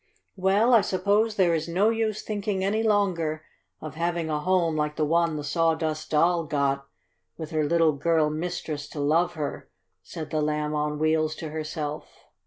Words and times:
"Well, 0.35 0.73
I 0.73 0.81
suppose 0.81 1.35
there 1.35 1.53
is 1.53 1.67
no 1.67 1.91
use 1.91 2.23
thinking 2.23 2.63
any 2.63 2.81
longer 2.81 3.45
of 3.79 3.93
having 3.93 4.31
a 4.31 4.39
home 4.39 4.75
like 4.75 4.95
the 4.95 5.05
one 5.05 5.35
the 5.35 5.43
Sawdust 5.43 6.09
Doll 6.09 6.45
got, 6.45 6.87
with 7.37 7.51
her 7.51 7.63
little 7.65 7.91
girl 7.93 8.31
mistress 8.31 8.87
to 8.89 8.99
love 8.99 9.33
her," 9.35 9.69
said 10.01 10.31
the 10.31 10.41
Lamb 10.41 10.73
on 10.73 10.97
Wheels 10.97 11.35
to 11.35 11.49
herself. 11.49 12.07